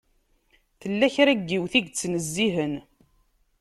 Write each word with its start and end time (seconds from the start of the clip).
Tella 0.81 1.07
kra 1.13 1.33
n 1.35 1.41
yiwet 1.49 1.73
i 1.79 1.81
yettnezzihen. 1.81 2.73